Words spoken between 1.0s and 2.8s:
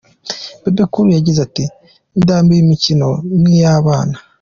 yagize ati "Ndambiwe